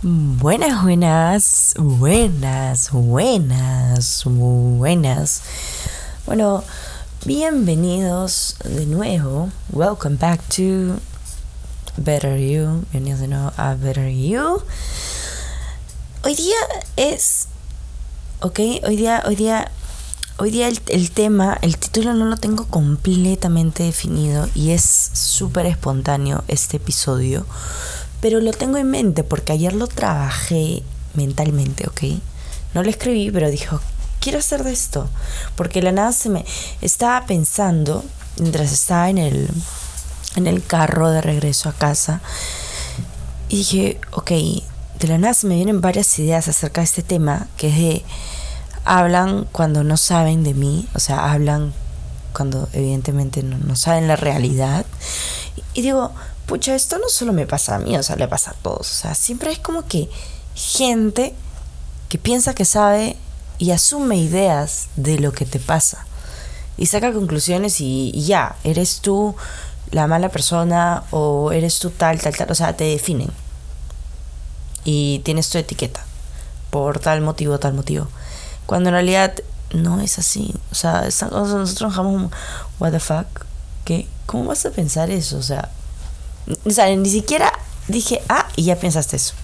[0.00, 5.42] Buenas, buenas, buenas, buenas, buenas.
[6.24, 6.62] Bueno,
[7.24, 9.50] bienvenidos de nuevo.
[9.72, 11.00] Welcome back to
[11.96, 12.84] Better You.
[12.92, 14.62] Bienvenidos de nuevo a Better You.
[16.22, 16.56] Hoy día
[16.94, 17.48] es.
[18.40, 19.72] Ok, hoy día, hoy día.
[20.40, 25.66] Hoy día el, el tema, el título no lo tengo completamente definido y es súper
[25.66, 27.44] espontáneo este episodio
[28.20, 30.82] pero lo tengo en mente porque ayer lo trabajé
[31.14, 32.20] mentalmente, ¿ok?
[32.74, 33.80] No lo escribí, pero dijo,
[34.20, 35.08] quiero hacer de esto.
[35.56, 36.44] Porque la nada se me
[36.80, 38.04] estaba pensando,
[38.38, 39.48] mientras estaba en el,
[40.36, 42.20] en el carro de regreso a casa,
[43.48, 47.48] y dije, ok, de la nada se me vienen varias ideas acerca de este tema,
[47.56, 48.04] que es de,
[48.84, 51.72] hablan cuando no saben de mí, o sea, hablan
[52.32, 54.84] cuando evidentemente no, no saben la realidad.
[55.72, 56.12] Y digo,
[56.48, 58.90] pucha, esto no solo me pasa a mí, o sea, le pasa a todos.
[58.90, 60.08] O sea, siempre es como que
[60.54, 61.34] gente
[62.08, 63.16] que piensa que sabe
[63.58, 66.06] y asume ideas de lo que te pasa.
[66.78, 69.36] Y saca conclusiones y, ya, eres tú
[69.90, 72.50] la mala persona o eres tú tal, tal, tal.
[72.50, 73.30] O sea, te definen.
[74.84, 76.02] Y tienes tu etiqueta.
[76.70, 78.08] Por tal motivo, tal motivo.
[78.64, 79.34] Cuando en realidad
[79.72, 80.54] no es así.
[80.72, 82.32] O sea, nosotros trabajamos,
[82.78, 83.26] what the fuck.
[83.84, 84.08] ¿Qué?
[84.24, 85.36] ¿Cómo vas a pensar eso?
[85.36, 85.70] O sea,
[86.66, 87.52] o sea, ni siquiera
[87.88, 89.34] dije, ah, y ya pensaste eso.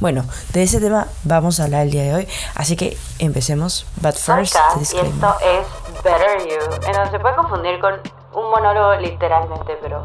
[0.00, 3.86] Bueno, de ese tema vamos a hablar el día de hoy, así que empecemos.
[4.02, 7.94] But first, y esto es Better You, donde se puede confundir con
[8.34, 10.02] un monólogo literalmente, pero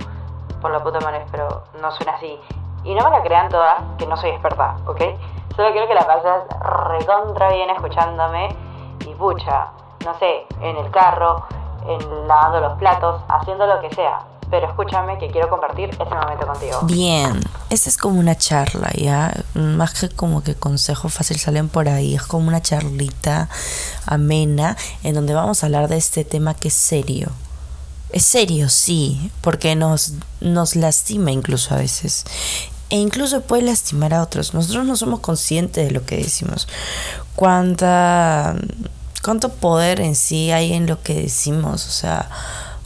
[0.61, 2.39] por la puta madre, pero no suena así.
[2.83, 5.02] Y no me la crean todas, que no soy experta, ¿ok?
[5.55, 6.44] Solo quiero que la pases
[6.89, 8.55] recontra bien escuchándome
[9.05, 9.67] y pucha,
[10.05, 11.45] no sé, en el carro,
[11.88, 16.47] en lavando los platos, haciendo lo que sea pero escúchame que quiero compartir este momento
[16.47, 16.80] contigo.
[16.83, 19.33] Bien, esta es como una charla, ¿ya?
[19.53, 23.50] Más que como que consejos fácil salen por ahí, es como una charlita
[24.05, 27.31] amena en donde vamos a hablar de este tema que es serio.
[28.11, 32.26] Es serio, sí, porque nos, nos lastima incluso a veces.
[32.89, 34.55] E incluso puede lastimar a otros.
[34.55, 36.67] Nosotros no somos conscientes de lo que decimos.
[37.36, 38.55] Cuánta,
[39.23, 41.86] cuánto poder en sí hay en lo que decimos.
[41.86, 42.30] O sea,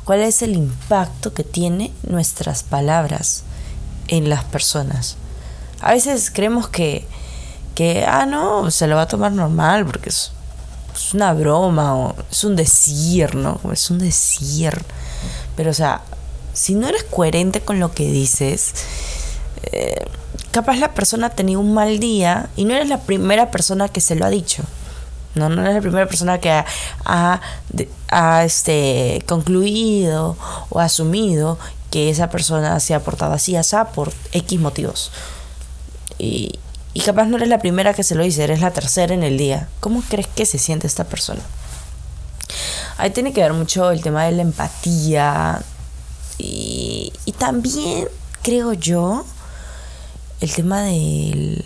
[0.05, 3.43] cuál es el impacto que tiene nuestras palabras
[4.07, 5.17] en las personas.
[5.81, 7.05] A veces creemos que,
[7.75, 10.31] que ah, no, se lo va a tomar normal porque es,
[11.13, 13.59] una broma o es un decir, ¿no?
[13.71, 14.73] Es un decir.
[15.55, 16.01] Pero, o sea,
[16.53, 18.73] si no eres coherente con lo que dices,
[19.63, 20.05] eh,
[20.51, 24.01] capaz la persona ha tenido un mal día y no eres la primera persona que
[24.01, 24.63] se lo ha dicho.
[25.35, 27.41] No, no es la primera persona que ha,
[28.09, 30.37] ha, este, concluido
[30.69, 31.57] o asumido
[31.89, 35.11] que esa persona se ha portado así, así, por X motivos.
[36.19, 36.59] Y,
[36.93, 39.37] y capaz no eres la primera que se lo dice, eres la tercera en el
[39.37, 39.67] día.
[39.79, 41.41] ¿Cómo crees que se siente esta persona?
[42.97, 45.63] Ahí tiene que ver mucho el tema de la empatía
[46.37, 48.07] y, y también,
[48.43, 49.25] creo yo,
[50.41, 51.63] el tema del,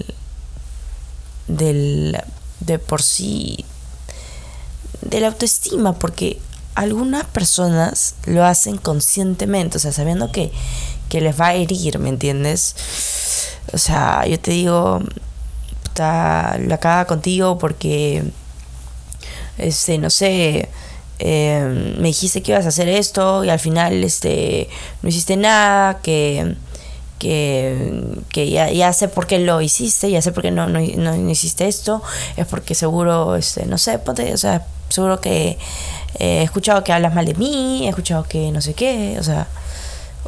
[1.47, 2.17] del
[2.59, 3.65] de por sí
[5.01, 6.39] de la autoestima, porque
[6.75, 10.51] algunas personas lo hacen conscientemente, o sea, sabiendo que,
[11.09, 12.75] que les va a herir, ¿me entiendes?
[13.73, 15.01] O sea, yo te digo,
[15.83, 18.23] puta, lo acaba contigo porque,
[19.57, 20.69] este, no sé,
[21.19, 24.69] eh, me dijiste que ibas a hacer esto y al final, este,
[25.01, 26.55] no hiciste nada, que
[27.19, 30.79] que, que ya, ya, sé por qué lo hiciste, ya sé por qué no, no,
[30.79, 32.01] no hiciste esto,
[32.35, 35.57] es porque seguro, este, no sé, ponte, o sea, seguro que
[36.19, 39.47] he escuchado que hablas mal de mí, he escuchado que no sé qué, o sea,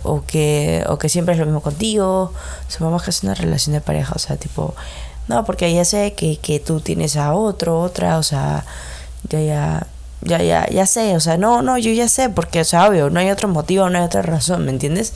[0.03, 2.33] o que, o que siempre es lo mismo contigo,
[2.79, 4.75] vamos a hacer una relación de pareja, o sea, tipo,
[5.27, 8.65] no, porque ya sé que, que tú tienes a otro, otra, o sea,
[9.29, 9.87] ya, ya,
[10.21, 13.09] ya, ya, ya sé, o sea, no, no, yo ya sé, porque, o sea, obvio,
[13.09, 15.13] no hay otro motivo, no hay otra razón, ¿me entiendes?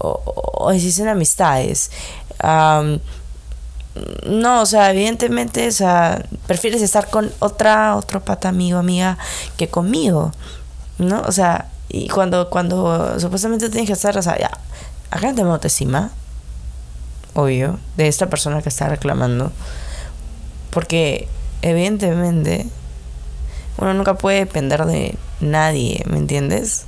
[0.00, 0.20] O,
[0.60, 1.90] o existen amistades.
[4.26, 9.18] no, o sea, evidentemente, o sea, prefieres estar con otra, otro pata amigo, amiga,
[9.56, 10.32] que conmigo,
[10.98, 11.22] ¿no?
[11.22, 14.50] O sea, y cuando, cuando supuestamente tienes que estar, o sea, ya,
[15.10, 16.10] acá te autoestima,
[17.34, 19.52] obvio, de esta persona que está reclamando,
[20.70, 21.28] porque
[21.62, 22.66] evidentemente
[23.78, 26.84] uno nunca puede depender de nadie, ¿me entiendes?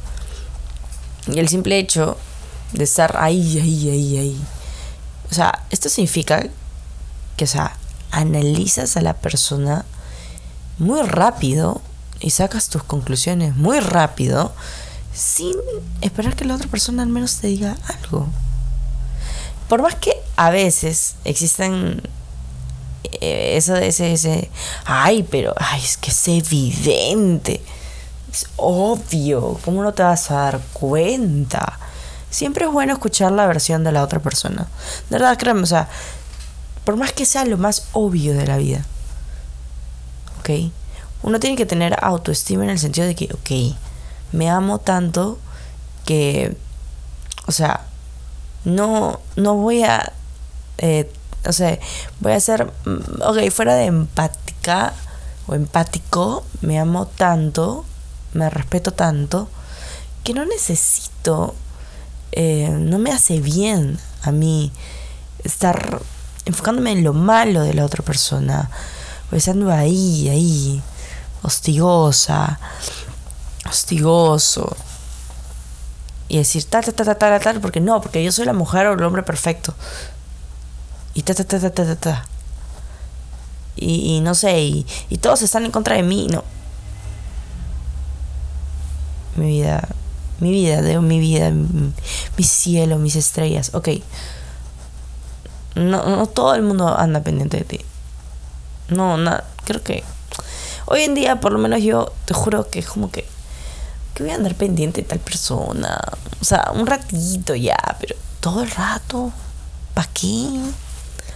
[1.27, 2.17] Y el simple hecho
[2.73, 4.41] de estar ahí, ahí, ahí, ahí.
[5.31, 6.47] O sea, esto significa
[7.37, 7.77] que, o sea,
[8.11, 9.85] analizas a la persona
[10.79, 11.81] muy rápido
[12.21, 14.53] y sacas tus conclusiones muy rápido
[15.15, 15.55] sin
[16.01, 18.29] esperar que la otra persona al menos te diga algo.
[19.69, 22.03] Por más que a veces existen
[23.21, 24.51] eh, eso de ese, ese,
[24.85, 27.63] ay, pero, ay, es que es evidente,
[28.31, 31.79] es obvio, ¿cómo no te vas a dar cuenta?
[32.33, 34.67] Siempre es bueno escuchar la versión de la otra persona.
[35.11, 35.87] De verdad, créeme, o sea,
[36.83, 38.87] por más que sea lo más obvio de la vida,
[40.41, 40.73] ¿ok?
[41.23, 43.77] Uno tiene que tener autoestima en el sentido de que, ok,
[44.33, 45.39] me amo tanto
[46.07, 46.57] que,
[47.47, 47.83] o sea,
[48.65, 50.15] no, no voy a,
[50.79, 51.13] eh,
[51.45, 51.79] o sea,
[52.21, 54.95] voy a ser, mm, ok, fuera de empática
[55.47, 57.85] o empático, me amo tanto,
[58.33, 59.51] me respeto tanto,
[60.25, 61.55] que no necesito,
[62.33, 64.73] eh, no me hace bien a mí
[65.45, 66.01] estar
[66.45, 68.71] enfocándome en lo malo de la otra persona,
[69.31, 70.83] estando ahí, ahí,
[71.43, 72.59] hostigosa,
[73.69, 74.77] hostigoso
[76.29, 78.95] y decir tal, tal, tal, tal, tal, porque no, porque yo soy la mujer o
[78.95, 79.75] el hombre perfecto.
[81.15, 82.27] Y ta, ta, ta, ta, ta, ta.
[83.77, 86.43] Y, y no sé, y, y todos están en contra de mí, no.
[89.37, 89.87] Mi vida,
[90.41, 93.89] mi vida, de mi vida, mi, cielo, mis estrellas, ok.
[95.75, 97.81] No, no todo el mundo anda pendiente de ti.
[98.89, 100.05] No, nada, creo que
[100.87, 103.27] hoy en día, por lo menos yo te juro que como que
[104.15, 105.99] que voy a andar pendiente de tal persona.
[106.41, 109.33] O sea, un ratito ya, pero todo el rato.
[109.95, 110.49] ¿Para qué?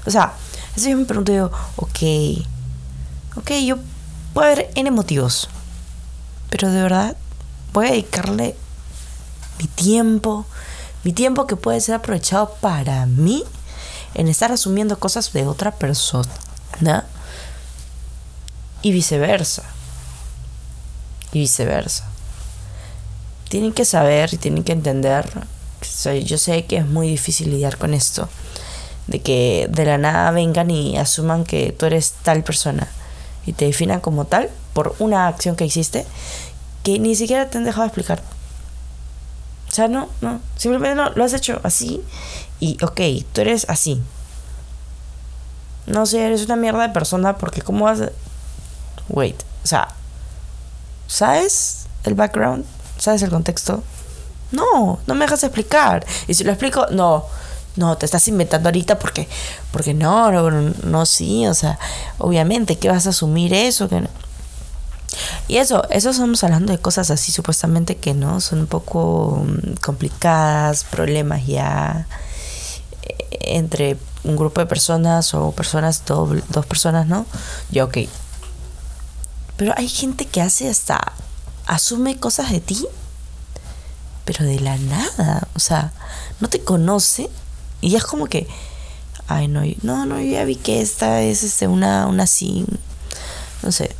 [0.06, 0.32] O sea,
[0.76, 1.98] eso yo me pregunto yo, ok,
[3.36, 3.78] ok, yo
[4.32, 5.48] puedo haber N motivos,
[6.50, 7.16] pero de verdad
[7.72, 8.56] voy a dedicarle
[9.58, 10.46] mi tiempo,
[11.04, 13.44] mi tiempo que puede ser aprovechado para mí
[14.14, 17.04] en estar asumiendo cosas de otra persona
[18.82, 19.62] y viceversa.
[21.32, 22.08] Y viceversa
[23.48, 25.26] tienen que saber y tienen que entender.
[26.24, 28.28] Yo sé que es muy difícil lidiar con esto.
[29.06, 32.88] De que de la nada vengan y asuman que tú eres tal persona.
[33.46, 36.04] Y te definan como tal por una acción que hiciste
[36.82, 38.22] que ni siquiera te han dejado explicar.
[39.76, 40.40] O sea, no, no.
[40.56, 42.02] Simplemente no, lo has hecho así.
[42.60, 42.98] Y ok,
[43.34, 44.00] tú eres así.
[45.84, 48.00] No sé, eres una mierda de persona porque cómo vas...
[49.10, 49.88] Wait, o sea,
[51.06, 52.64] ¿sabes el background?
[52.96, 53.84] ¿Sabes el contexto?
[54.50, 56.06] No, no me dejas explicar.
[56.26, 57.26] Y si lo explico, no,
[57.76, 59.28] no, te estás inventando ahorita porque,
[59.72, 60.50] porque no, no,
[60.84, 61.78] no, sí, o sea,
[62.16, 63.90] obviamente, ¿qué vas a asumir eso?
[63.90, 64.08] Que
[65.48, 69.74] Y eso, eso estamos hablando de cosas así supuestamente que no, son un poco mm,
[69.82, 72.06] complicadas, problemas ya
[73.02, 77.26] eh, entre un grupo de personas o personas, dos personas, ¿no?
[77.70, 77.98] Ya, ok.
[79.56, 81.12] Pero hay gente que hace hasta
[81.66, 82.86] asume cosas de ti,
[84.24, 85.48] pero de la nada.
[85.54, 85.92] O sea,
[86.40, 87.30] no te conoce
[87.80, 88.46] y ya es como que,
[89.28, 92.66] ay, no, no, no, yo ya vi que esta es este, una, una así,
[93.62, 93.94] no sé,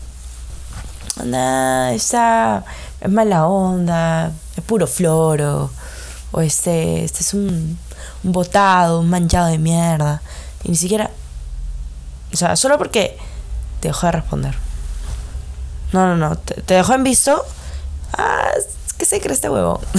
[1.17, 2.65] una, esta
[3.01, 5.71] es mala onda, es puro floro,
[6.33, 7.79] o este, este es un,
[8.25, 10.23] un botado, un manchado de mierda,
[10.65, 11.11] y ni siquiera,
[12.33, 13.17] o sea, solo porque
[13.81, 14.55] te dejó de responder.
[15.93, 17.45] No, no, no, te, dejó en visto
[18.19, 18.51] ah,
[18.99, 19.81] ¿qué se cree este huevo?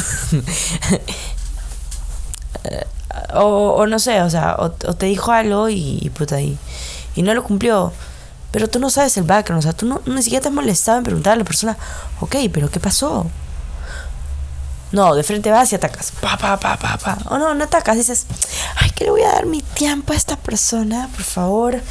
[3.33, 6.57] o, no sé, o sea, o, te dijo algo y, puta, y,
[7.15, 7.93] y no lo cumplió.
[8.51, 10.97] Pero tú no sabes el background, o sea, tú no, ni siquiera te has molestado
[10.97, 11.77] en preguntar a la persona,
[12.21, 13.29] ok, pero ¿qué pasó?
[14.91, 16.11] No, de frente vas y atacas.
[16.21, 17.17] Pa, pa, pa, pa, pa.
[17.29, 17.97] O no, no atacas.
[17.97, 18.25] Dices,
[18.77, 21.81] ay, que le voy a dar mi tiempo a esta persona, por favor.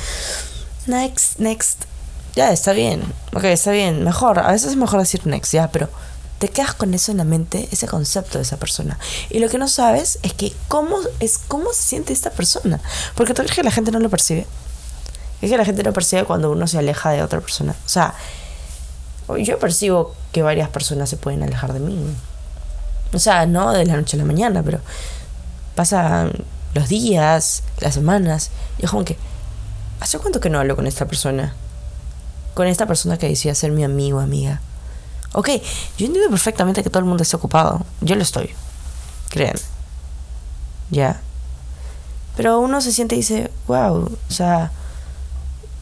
[0.86, 1.84] Next, next.
[2.34, 3.02] Ya, está bien.
[3.34, 4.02] Ok, está bien.
[4.02, 4.38] Mejor.
[4.38, 5.90] A veces es mejor decir next, ya, pero
[6.38, 8.98] te quedas con eso en la mente, ese concepto de esa persona.
[9.28, 12.80] Y lo que no sabes es que cómo, es cómo se siente esta persona.
[13.14, 14.46] Porque tú crees que la gente no lo percibe.
[15.42, 17.72] Es que la gente no percibe cuando uno se aleja de otra persona.
[17.84, 18.14] O sea,
[19.38, 21.98] yo percibo que varias personas se pueden alejar de mí.
[23.12, 24.80] O sea, no de la noche a la mañana, pero
[25.74, 26.32] pasan
[26.74, 29.16] los días, las semanas, y es como que,
[30.00, 31.54] ¿hace cuánto que no hablo con esta persona?
[32.54, 34.60] Con esta persona que decía ser mi amigo, amiga.
[35.32, 35.48] Ok,
[35.98, 37.84] yo entiendo perfectamente que todo el mundo esté ocupado.
[38.00, 38.50] Yo lo estoy.
[39.30, 39.60] Créanme.
[40.90, 41.20] Ya.
[42.36, 44.70] Pero uno se siente y dice, wow, o sea,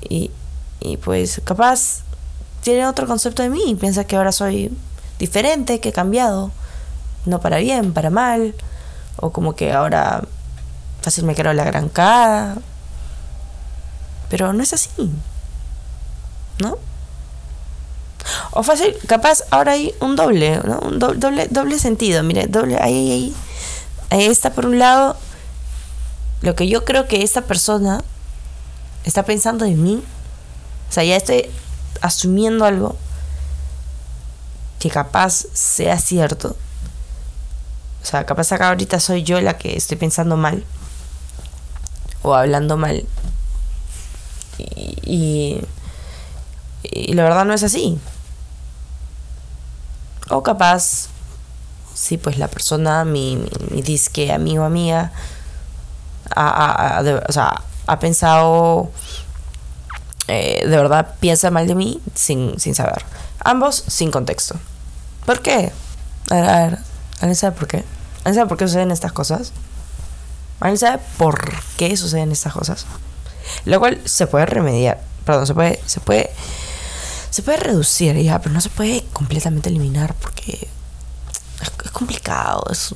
[0.08, 0.30] y,
[0.80, 2.02] y pues capaz
[2.62, 4.70] tiene otro concepto de mí y piensa que ahora soy
[5.18, 6.50] diferente, que he cambiado,
[7.26, 8.54] no para bien, para mal,
[9.16, 10.24] o como que ahora
[11.02, 12.56] fácil me quiero la gran cara.
[14.30, 14.90] Pero no es así,
[16.58, 16.78] ¿no?
[18.52, 20.78] O fácil, capaz ahora hay un doble, ¿no?
[20.78, 23.34] Un doble, doble sentido, mire, doble, ahí, ahí,
[24.10, 25.16] ahí está por un lado
[26.40, 28.02] lo que yo creo que esta persona
[29.04, 30.02] está pensando de mí.
[30.88, 31.50] O sea, ya estoy
[32.00, 32.96] asumiendo algo
[34.78, 36.56] que capaz sea cierto.
[38.02, 40.64] O sea, capaz acá ahorita soy yo la que estoy pensando mal.
[42.22, 43.06] O hablando mal.
[44.58, 45.60] Y,
[46.82, 47.98] y, la verdad no es así.
[50.30, 51.08] O capaz,
[51.94, 53.36] sí, pues la persona, mi,
[53.70, 55.12] mi, disque amigo amiga,
[56.34, 58.90] ha, o sea, ha pensado,
[60.28, 63.04] eh, de verdad piensa mal de mí sin, sin saber.
[63.40, 64.56] Ambos sin contexto.
[65.26, 65.72] ¿Por qué?
[66.30, 66.78] A ver, a ver,
[67.20, 67.84] ¿alguien sabe por qué?
[68.18, 69.52] ¿Alguien sabe por qué suceden estas cosas?
[70.60, 72.86] ¿Alguien sabe por qué suceden estas cosas?
[73.64, 76.30] Lo cual se puede remediar, perdón, se puede, se puede,
[77.30, 80.68] se puede reducir ya, pero no se puede completamente eliminar porque
[81.60, 82.94] es, complicado, es,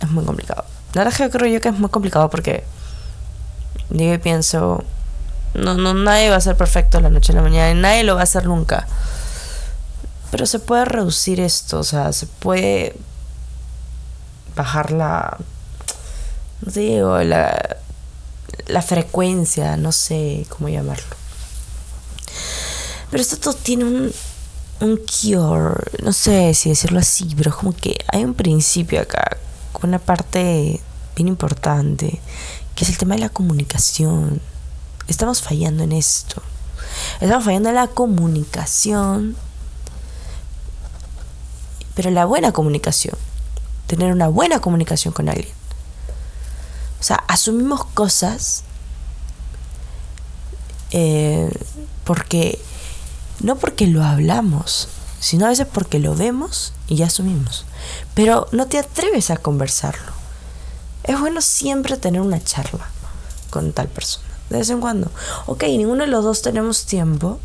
[0.00, 0.64] es muy complicado.
[0.92, 2.64] La verdad es que creo yo que es muy complicado porque
[3.90, 4.84] digo y pienso,
[5.54, 8.14] no, no, nadie va a ser perfecto la noche a la mañana, y nadie lo
[8.14, 8.86] va a hacer nunca.
[10.30, 12.96] Pero se puede reducir esto, o sea, se puede
[14.56, 15.38] bajar la,
[16.60, 17.76] no digo, la,
[18.66, 21.16] la frecuencia, no sé cómo llamarlo.
[23.10, 24.12] Pero esto todo tiene un,
[24.80, 29.36] un cure, no sé si decirlo así, pero es como que hay un principio acá,
[29.82, 30.80] una parte
[31.14, 32.20] bien importante,
[32.74, 34.40] que es el tema de la comunicación.
[35.06, 36.42] Estamos fallando en esto.
[37.20, 39.36] Estamos fallando en la comunicación.
[41.94, 43.16] Pero la buena comunicación.
[43.86, 45.54] Tener una buena comunicación con alguien.
[47.00, 48.64] O sea, asumimos cosas
[50.90, 51.50] eh,
[52.04, 52.58] porque
[53.40, 54.88] no porque lo hablamos,
[55.20, 57.66] sino a veces porque lo vemos y ya asumimos.
[58.14, 60.23] Pero no te atreves a conversarlo.
[61.04, 62.88] Es bueno siempre tener una charla
[63.50, 65.10] con tal persona, de vez en cuando.
[65.46, 67.38] Ok, ninguno de los dos tenemos tiempo,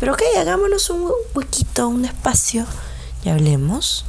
[0.00, 2.66] pero ok, hagámonos un huequito, un espacio
[3.24, 4.04] y hablemos.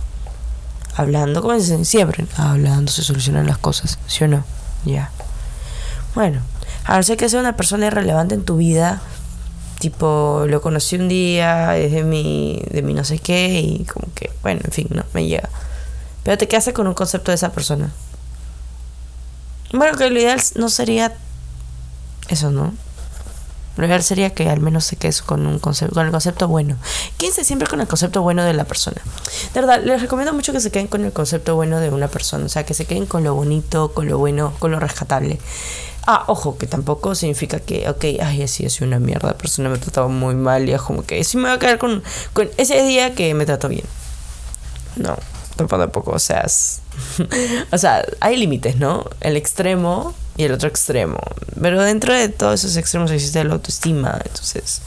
[0.96, 4.44] Hablando, como dicen siempre, hablando se solucionan las cosas, ¿sí o no?
[4.84, 5.12] Ya.
[6.16, 6.42] Bueno,
[6.86, 9.02] a si hay que ser una persona irrelevante en tu vida,
[9.80, 14.14] tipo, lo conocí un día, es de mi, de mi no sé qué, y como
[14.14, 15.50] que, bueno, en fin, no, me llega.
[16.24, 17.92] Pero te quedas con un concepto de esa persona.
[19.74, 21.14] Bueno, que lo ideal no sería
[22.28, 22.74] eso, ¿no?
[23.78, 26.76] Lo ideal sería que al menos se quede con un concepto, con el concepto bueno.
[27.18, 29.02] Quédense siempre con el concepto bueno de la persona.
[29.54, 32.46] De verdad, les recomiendo mucho que se queden con el concepto bueno de una persona.
[32.46, 35.40] O sea, que se queden con lo bonito, con lo bueno, con lo rescatable.
[36.06, 39.78] Ah, ojo, que tampoco significa que, ok, ay, así es una mierda, la persona me
[39.78, 42.02] trataba muy mal y es como que sí me va a quedar con,
[42.58, 43.86] ese día que me trató bien.
[44.96, 45.16] No,
[45.56, 46.46] tampoco, o sea,
[47.72, 49.06] o sea, hay límites, ¿no?
[49.20, 51.20] El extremo y el otro extremo.
[51.60, 54.82] Pero dentro de todos esos extremos existe la autoestima, entonces...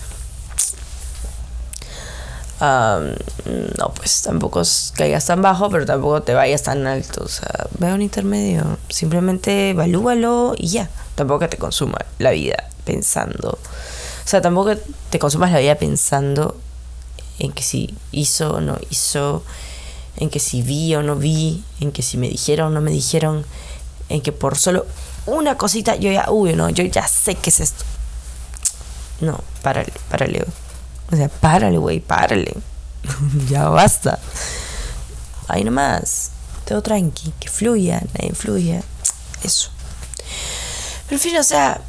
[2.60, 4.62] no, pues tampoco
[4.94, 7.24] caigas tan bajo, pero tampoco te vayas tan alto.
[7.24, 8.78] O sea, ve un intermedio.
[8.88, 10.88] Simplemente evalúalo y ya.
[11.14, 13.58] Tampoco te consuma la vida pensando.
[14.24, 14.76] O sea, tampoco
[15.10, 16.56] te consumas la vida pensando
[17.38, 19.44] en que si hizo o no hizo,
[20.16, 22.90] en que si vi o no vi, en que si me dijeron o no me
[22.90, 23.44] dijeron,
[24.08, 24.86] en que por solo
[25.26, 27.84] una cosita yo ya, uy, no, yo ya sé qué es esto.
[29.20, 30.44] No, párale, párale.
[31.12, 32.54] O sea, párale, güey, párale.
[33.48, 34.18] ya basta.
[35.48, 36.30] Ahí nomás.
[36.64, 38.82] Todo tranqui, que fluya, nadie fluya.
[39.42, 39.70] Eso.
[41.06, 41.80] Pero en fin, o sea,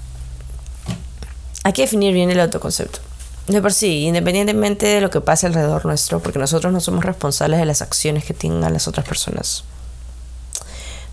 [1.64, 3.00] hay que definir bien el autoconcepto.
[3.48, 7.60] De por sí, independientemente de lo que pase alrededor nuestro, porque nosotros no somos responsables
[7.60, 9.64] de las acciones que tengan las otras personas.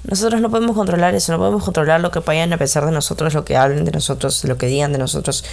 [0.04, 3.34] Nosotros no podemos controlar eso, no podemos controlar lo que vayan a pensar de nosotros,
[3.34, 5.44] lo que hablen de nosotros, lo que digan de nosotros,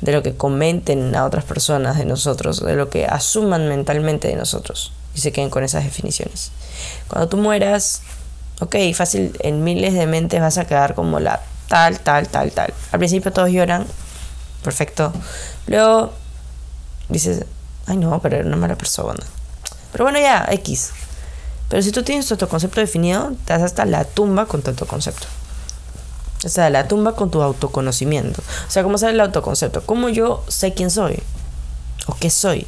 [0.00, 4.36] de lo que comenten a otras personas de nosotros, de lo que asuman mentalmente de
[4.36, 6.52] nosotros y se queden con esas definiciones.
[7.08, 8.02] Cuando tú mueras,
[8.60, 12.74] ok, fácil, en miles de mentes vas a quedar como la tal, tal, tal, tal.
[12.92, 13.86] Al principio todos lloran,
[14.62, 15.12] perfecto.
[15.66, 16.12] Luego
[17.08, 17.44] dices,
[17.86, 19.24] ay no, pero era una mala persona.
[19.92, 20.90] Pero bueno, ya, X.
[21.68, 25.26] Pero si tú tienes tu autoconcepto definido, te das hasta la tumba con tu autoconcepto.
[26.44, 28.42] O sea, la tumba con tu autoconocimiento.
[28.68, 29.82] O sea, ¿cómo sale el autoconcepto?
[29.84, 31.20] ¿Cómo yo sé quién soy?
[32.06, 32.66] ¿O qué soy?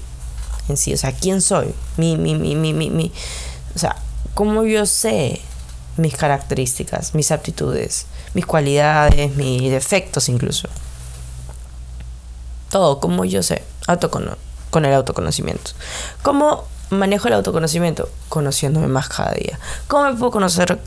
[0.69, 1.75] En sí, o sea, ¿quién soy?
[1.97, 3.13] Mi, mi, mi, mi, mi, mi.
[3.75, 3.97] O sea,
[4.35, 5.41] ¿cómo yo sé
[5.97, 10.69] mis características, mis aptitudes, mis cualidades, mis defectos incluso?
[12.71, 14.37] Todo, como yo sé, autocono
[14.71, 15.71] con el autoconocimiento.
[16.23, 18.09] ¿Cómo manejo el autoconocimiento?
[18.29, 19.59] Conociéndome más cada día.
[19.87, 20.79] ¿Cómo me puedo conocer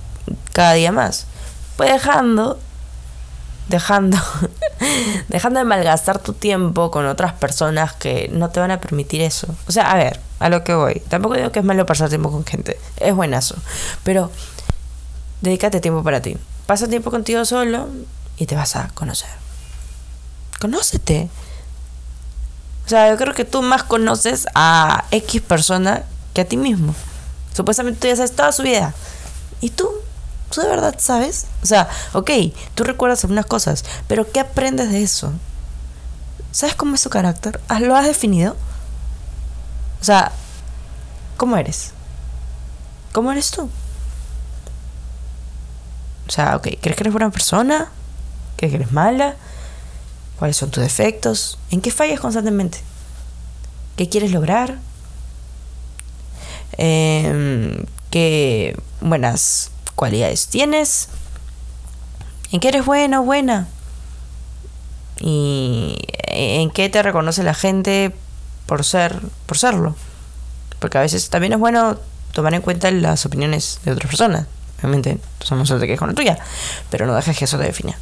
[0.53, 1.25] cada día más?
[1.77, 2.59] Pues dejando
[3.71, 4.17] dejando,
[5.29, 9.47] dejando de malgastar tu tiempo con otras personas que no te van a permitir eso.
[9.67, 11.01] O sea, a ver, a lo que voy.
[11.09, 12.77] Tampoco digo que es malo pasar tiempo con gente.
[12.97, 13.55] Es buenazo.
[14.03, 14.29] Pero
[15.41, 16.37] dedícate tiempo para ti.
[16.67, 17.87] Pasa tiempo contigo solo
[18.37, 19.29] y te vas a conocer.
[20.59, 21.29] Conócete.
[22.85, 26.93] O sea, yo creo que tú más conoces a X persona que a ti mismo.
[27.53, 28.93] Supuestamente tú ya sabes toda su vida.
[29.61, 29.89] ¿Y tú?
[30.53, 31.45] ¿Tú de verdad sabes?
[31.63, 32.29] O sea, ok,
[32.75, 35.31] tú recuerdas algunas cosas, pero ¿qué aprendes de eso?
[36.51, 37.61] ¿Sabes cómo es su carácter?
[37.79, 38.57] ¿Lo has definido?
[40.01, 40.31] O sea,
[41.37, 41.91] ¿cómo eres?
[43.13, 43.69] ¿Cómo eres tú?
[46.27, 47.89] O sea, ok, ¿crees que eres buena persona?
[48.57, 49.35] ¿Crees que eres mala?
[50.41, 51.59] ¿Cuáles son tus defectos?
[51.69, 52.79] ¿En qué fallas constantemente?
[53.95, 54.79] ¿Qué quieres lograr?
[56.79, 61.09] Eh, ¿Qué buenas cualidades tienes?
[62.51, 63.67] ¿En qué eres buena o buena?
[65.19, 68.11] ¿Y en qué te reconoce la gente
[68.65, 69.95] por ser por serlo?
[70.79, 71.99] Porque a veces también es bueno
[72.33, 74.47] tomar en cuenta las opiniones de otras personas.
[74.79, 76.39] Obviamente, somos no te quedes con la tuya,
[76.89, 77.95] pero no dejes que eso te defina.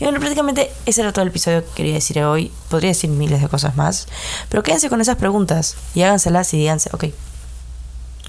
[0.00, 2.52] Y bueno, prácticamente ese era todo el episodio que quería decir hoy.
[2.68, 4.06] Podría decir miles de cosas más,
[4.48, 7.06] pero quédense con esas preguntas y háganselas y díganse, ok,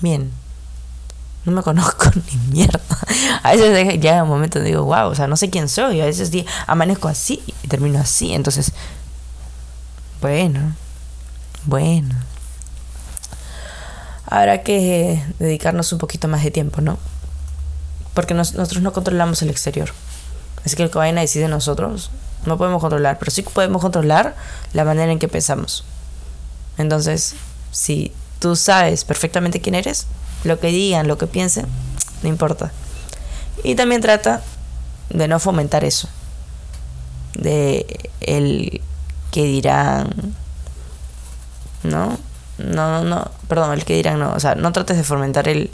[0.02, 0.32] bien,
[1.46, 2.80] no me conozco ni mierda.
[3.44, 6.02] A veces llega un momento donde digo, wow, o sea, no sé quién soy.
[6.02, 6.32] A veces
[6.68, 8.34] amanezco así y termino así.
[8.34, 8.72] Entonces,
[10.22, 10.76] bueno,
[11.66, 12.16] bueno.
[14.26, 17.00] Habrá que dedicarnos un poquito más de tiempo, ¿no?
[18.14, 19.92] Porque nosotros no controlamos el exterior.
[20.66, 22.12] Así que lo que vayan a de nosotros
[22.46, 24.36] no podemos controlar, pero sí podemos controlar
[24.74, 25.84] la manera en que pensamos.
[26.78, 27.36] Entonces,
[27.72, 30.08] si tú sabes perfectamente quién eres,
[30.44, 31.68] lo que digan, lo que piensen,
[32.24, 32.72] no importa.
[33.64, 34.42] Y también trata
[35.10, 36.08] de no fomentar eso.
[37.34, 38.82] De el
[39.32, 40.36] que dirán.
[41.84, 42.18] ¿No?
[42.58, 43.32] No, no, no.
[43.48, 44.34] Perdón, el que dirán no.
[44.34, 45.72] O sea, no trates de fomentar el.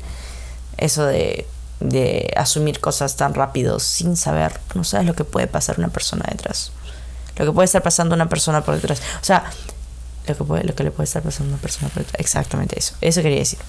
[0.78, 1.48] Eso de.
[1.80, 4.60] De asumir cosas tan rápido sin saber.
[4.74, 6.72] No sabes lo que puede pasar una persona detrás.
[7.38, 9.02] Lo que puede estar pasando una persona por detrás.
[9.22, 9.44] O sea,
[10.28, 12.20] lo que, puede, lo que le puede estar pasando a una persona por detrás.
[12.20, 12.96] Exactamente eso.
[13.02, 13.60] Eso quería decir.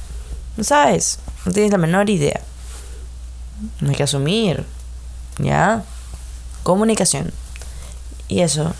[0.56, 2.40] No sabes, no tienes la menor idea.
[3.80, 4.64] No hay que asumir.
[5.38, 5.82] ¿Ya?
[6.62, 7.32] Comunicación.
[8.28, 8.74] Y eso.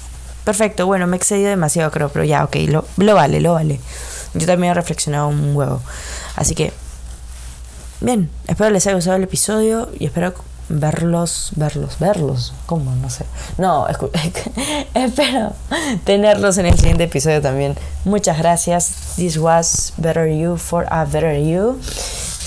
[0.44, 3.80] Perfecto, bueno, me he excedido demasiado, creo, pero ya, ok, lo, lo vale, lo vale.
[4.34, 5.82] Yo también he reflexionado un huevo.
[6.36, 6.72] Así que,
[8.00, 10.35] bien, espero les haya gustado el episodio y espero
[10.68, 12.94] verlos, verlos, verlos, ¿cómo?
[12.96, 13.24] No sé.
[13.59, 13.87] No,
[14.94, 15.52] espero
[16.04, 17.76] tenerlos en el siguiente episodio también.
[18.04, 19.14] Muchas gracias.
[19.16, 21.78] This was Better You for a Better You.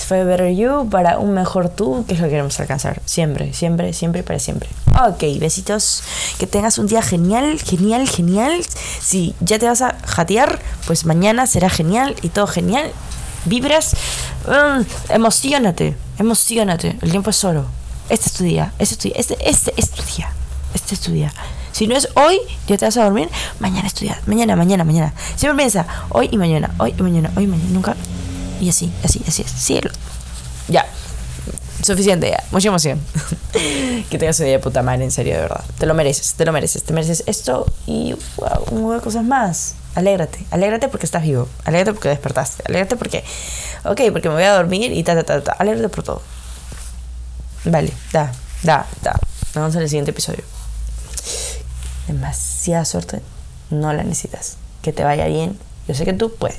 [0.06, 3.00] Fue Better You para un mejor tú, que es lo que queremos alcanzar.
[3.04, 4.68] Siempre, siempre, siempre y para siempre.
[5.08, 6.02] Ok, besitos.
[6.38, 8.60] Que tengas un día genial, genial, genial.
[9.00, 12.90] Si ya te vas a jatear, pues mañana será genial y todo genial.
[13.44, 13.94] Vibras.
[14.46, 16.98] Um, emocionate, emocionate.
[17.00, 19.90] El tiempo es solo este es tu día, este es tu día, este, este es
[19.90, 20.32] tu día,
[20.74, 21.32] este es tu día.
[21.72, 23.28] Si no es hoy, ya te vas a dormir,
[23.60, 25.14] mañana estudiar, mañana, mañana, mañana.
[25.36, 27.96] Siempre piensa, hoy y mañana, hoy y mañana, hoy y mañana, nunca.
[28.60, 29.44] Y así, así, así.
[29.44, 29.90] Cielo.
[30.68, 30.84] Ya.
[31.82, 32.42] Suficiente ya.
[32.50, 33.00] Mucha emoción.
[34.10, 35.64] que tengas un día de puta madre, en serio, de verdad.
[35.78, 36.82] Te lo mereces, te lo mereces.
[36.82, 39.76] Te mereces esto y wow, cosas más.
[39.94, 41.48] Alégrate, alégrate porque estás vivo.
[41.64, 42.62] Alégrate porque despertaste.
[42.66, 43.24] Alégrate porque,
[43.84, 45.52] ok, porque me voy a dormir y ta, ta, ta, ta.
[45.52, 46.22] Alégrate por todo.
[47.64, 49.18] Vale, da, da, da.
[49.54, 50.44] Vamos al siguiente episodio.
[52.06, 53.20] Demasiada suerte
[53.70, 54.56] no la necesitas.
[54.82, 55.58] Que te vaya bien.
[55.88, 56.58] Yo sé que tú puedes.